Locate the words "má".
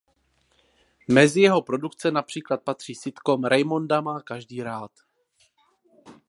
4.01-4.19